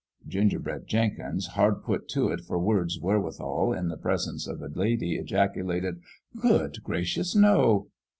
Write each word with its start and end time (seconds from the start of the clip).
Gingerbread 0.27 0.87
Jenkins, 0.87 1.45
hard 1.53 1.83
put 1.83 2.07
to 2.07 2.29
it 2.29 2.41
for 2.41 2.57
words 2.57 2.99
wherewithal 2.99 3.71
in 3.71 3.89
the 3.89 3.97
presence 3.97 4.47
of 4.47 4.59
a 4.63 4.67
lady, 4.67 5.13
ejaculated:" 5.15 6.01
Good 6.41 6.77
gracious, 6.83 7.35
no 7.35 7.91